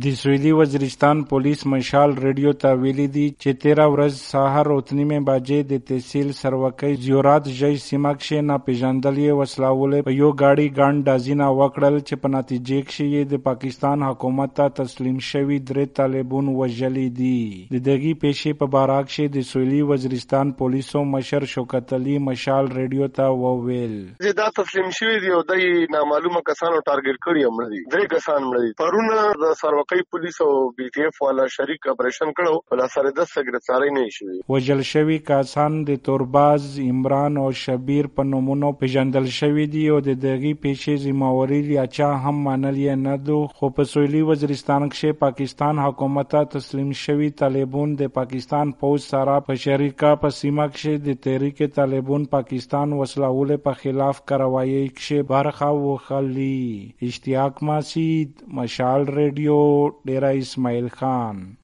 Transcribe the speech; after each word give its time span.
د 0.00 0.14
سویلي 0.18 0.50
Waziristan 0.56 1.18
police 1.30 1.62
Mashaal 1.70 2.12
radio 2.24 2.52
ته 2.60 2.76
ویلي 2.82 3.04
دي 3.16 3.24
چې 3.30 3.56
تیره 3.62 3.84
ورځ 3.94 4.20
سهار 4.28 4.68
اوه 4.74 4.94
نیمې 4.98 5.18
بجې 5.26 5.66
د 5.72 5.82
تحصیل 5.90 6.30
سروکۍ 6.38 6.94
زیورات 7.02 7.50
ژی 7.58 7.76
سیمه 7.86 8.12
کښې 8.20 8.46
ناپېژندلې 8.50 9.36
وسله 9.40 10.00
په 10.06 10.14
یو 10.20 10.30
ګاډي 10.42 10.68
ګڼ 10.78 11.02
ډزونه 11.08 11.48
وکړل 11.58 11.98
چې 12.06 12.22
په 12.22 12.30
نتیجې 12.36 12.78
کښې 12.86 13.06
یې 13.14 13.22
د 13.32 13.42
پاکستان 13.48 14.06
حکومت 14.06 14.54
ته 14.60 14.74
تسلیم 14.80 15.18
شوي 15.26 15.58
درې 15.72 15.92
طالبون 16.00 16.48
وژلي 16.62 17.04
دي 17.20 17.42
د 17.74 17.84
دغې 17.90 18.14
پیښې 18.24 18.60
په 18.64 18.70
باره 18.76 18.98
کښې 19.10 19.36
د 19.36 19.46
سویلي 19.50 19.82
وزیرستان 19.92 20.54
پولیسو 20.62 21.04
مشر 21.16 21.48
شوکت 21.52 21.94
علي 21.98 22.16
مشال 22.30 22.72
ریډیو 22.78 23.10
ته 23.20 23.28
وویل 23.42 23.94
دا 24.40 24.48
تسلیم 24.62 24.90
شوي 25.02 25.20
دي 25.28 25.36
او 25.36 25.44
دای 25.52 25.70
نامعلومه 25.98 26.44
کسانو 26.50 26.82
ټارګټ 26.88 27.16
کړي 27.28 27.42
هم 27.52 27.70
دي 27.76 27.84
درې 27.92 28.12
کسان 28.16 28.50
مړ 28.50 28.66
دي 28.66 28.74
پرونه 28.84 29.22
د 29.46 29.56
سروکۍ 29.62 29.80
سروکۍ 29.82 30.02
پولیس 30.10 30.40
او 30.40 30.48
بي 30.78 30.88
ټي 30.94 31.04
اف 31.06 31.20
والا 31.22 31.46
شریک 31.52 31.86
اپریشن 31.92 32.32
کړو 32.38 32.58
بل 32.72 32.82
سره 32.94 33.12
د 33.14 33.26
سګرټاري 33.30 33.94
نه 33.94 34.10
شوی 34.16 34.36
وجل 34.54 34.82
شوی 34.90 35.16
کسان 35.30 35.78
د 35.88 35.98
تورباز، 36.08 36.66
عمران 36.84 37.36
او 37.44 37.46
شبیر 37.60 38.08
په 38.18 38.26
نومونو 38.32 38.70
پیژندل 38.82 39.26
شوی 39.38 39.66
دی 39.72 39.82
او 39.94 39.98
د 40.08 40.18
دغه 40.26 40.52
پیښې 40.66 41.02
ذمہواری 41.06 41.60
یا 41.76 41.86
چا 41.96 42.10
هم 42.26 42.44
منل 42.48 42.78
یې 42.82 43.00
نه 43.06 43.16
دو. 43.30 43.40
خو 43.60 43.72
په 43.78 43.90
سویلي 43.94 44.22
وزیرستان 44.30 44.88
کې 44.90 45.18
پاکستان 45.24 45.82
حکومت 45.86 46.38
تسلیم 46.56 46.92
شوی 47.02 47.30
طالبون 47.42 47.96
د 48.02 48.12
پاکستان 48.20 48.72
پوز 48.84 49.08
سره 49.14 49.38
په 49.48 49.62
شریکا 49.64 50.14
په 50.26 50.36
سیمه 50.38 50.68
کې 50.76 51.04
د 51.08 51.20
تحریک 51.28 51.64
طالبون 51.80 52.30
پاکستان 52.36 52.96
وسله 53.00 53.22
وسلهول 53.22 53.56
په 53.64 53.72
خلاف 53.82 54.20
کاروایی 54.30 54.86
کې 54.88 55.28
برخه 55.34 55.70
وخلی 55.82 56.92
اشتیاق 57.08 57.62
ماسید 57.68 58.42
مشال 58.58 59.06
ریډیو. 59.18 59.60
ڈیرا 60.04 60.28
اسماعیل 60.28 60.88
خان 60.88 61.54